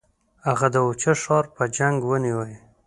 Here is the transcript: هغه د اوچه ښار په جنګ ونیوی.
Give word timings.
هغه 0.47 0.67
د 0.71 0.75
اوچه 0.85 1.13
ښار 1.21 1.45
په 1.55 1.63
جنګ 1.77 1.97
ونیوی. 2.05 2.53